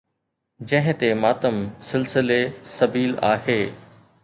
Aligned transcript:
جنهن 0.71 0.97
تي 1.03 1.09
ماتم 1.19 1.59
سلسلي 1.91 2.41
سبيل 2.79 3.17
آهي 3.31 3.59